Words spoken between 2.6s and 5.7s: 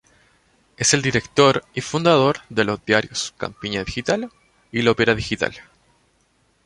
los diarios Campiña Digital y Lopera Digital.